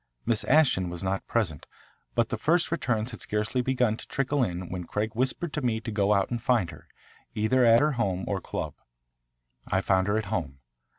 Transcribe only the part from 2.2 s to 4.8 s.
the first returns had scarcely begun to trickle in